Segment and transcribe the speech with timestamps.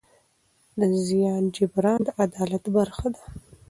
[0.79, 3.21] د زیان جبران د عدالت برخه ده.